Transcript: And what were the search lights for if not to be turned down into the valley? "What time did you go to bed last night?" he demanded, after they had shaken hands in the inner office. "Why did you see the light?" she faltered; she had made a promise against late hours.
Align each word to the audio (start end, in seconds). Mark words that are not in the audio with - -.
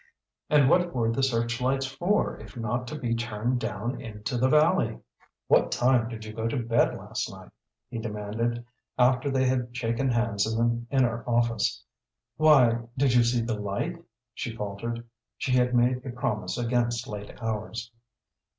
And 0.49 0.67
what 0.67 0.95
were 0.95 1.11
the 1.11 1.21
search 1.21 1.61
lights 1.61 1.85
for 1.85 2.35
if 2.39 2.57
not 2.57 2.87
to 2.87 2.97
be 2.97 3.13
turned 3.13 3.59
down 3.59 4.01
into 4.01 4.35
the 4.35 4.49
valley? 4.49 4.97
"What 5.47 5.71
time 5.71 6.09
did 6.09 6.25
you 6.25 6.33
go 6.33 6.47
to 6.47 6.57
bed 6.57 6.97
last 6.97 7.31
night?" 7.31 7.51
he 7.87 7.99
demanded, 7.99 8.65
after 8.97 9.29
they 9.29 9.45
had 9.45 9.77
shaken 9.77 10.09
hands 10.09 10.51
in 10.51 10.57
the 10.57 10.81
inner 10.89 11.23
office. 11.29 11.83
"Why 12.37 12.79
did 12.97 13.13
you 13.13 13.23
see 13.23 13.41
the 13.43 13.59
light?" 13.61 14.01
she 14.33 14.55
faltered; 14.55 15.05
she 15.37 15.51
had 15.51 15.75
made 15.75 16.03
a 16.03 16.09
promise 16.09 16.57
against 16.57 17.07
late 17.07 17.37
hours. 17.39 17.91